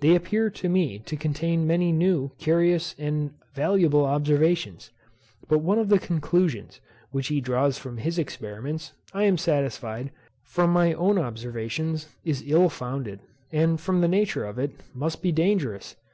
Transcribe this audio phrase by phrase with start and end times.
[0.00, 4.90] They appear to me to contain many new, curious, and valuable observations;
[5.50, 10.12] but one of the conclusions, which he draws from his experiments, I am satisfied,
[10.44, 13.20] from my own observations, is ill founded,
[13.52, 15.94] and from the nature of it, must be dangerous.